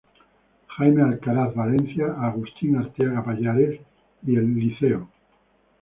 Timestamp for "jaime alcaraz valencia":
0.67-2.07